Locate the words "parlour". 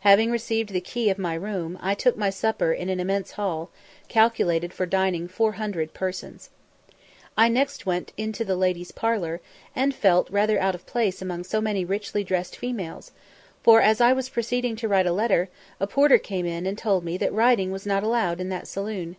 8.90-9.40